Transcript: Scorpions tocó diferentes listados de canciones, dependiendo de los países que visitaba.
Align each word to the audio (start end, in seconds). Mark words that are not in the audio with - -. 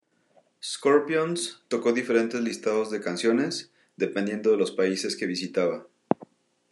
Scorpions 0.67 1.61
tocó 1.67 1.93
diferentes 1.93 2.41
listados 2.41 2.89
de 2.89 3.01
canciones, 3.01 3.71
dependiendo 3.97 4.49
de 4.49 4.57
los 4.57 4.71
países 4.71 5.15
que 5.15 5.27
visitaba. 5.27 5.85